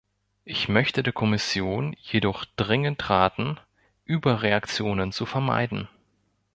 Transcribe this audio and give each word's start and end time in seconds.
Ich 0.45 0.67
möchte 0.67 1.03
der 1.03 1.13
Kommission 1.13 1.95
jedoch 1.99 2.45
dringend 2.55 3.07
raten, 3.11 3.59
Überreaktionen 4.03 5.11
zu 5.11 5.27
vermeiden. 5.27 5.89